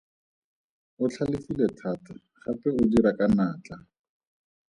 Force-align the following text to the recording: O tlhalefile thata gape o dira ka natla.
O 1.03 1.05
tlhalefile 1.11 1.65
thata 1.79 2.13
gape 2.41 2.69
o 2.79 2.81
dira 2.91 3.11
ka 3.17 3.25
natla. 3.35 3.75